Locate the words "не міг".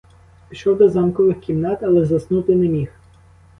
2.55-2.89